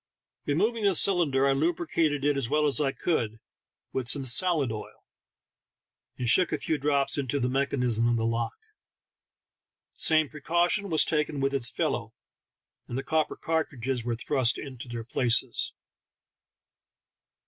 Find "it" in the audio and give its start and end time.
2.25-2.35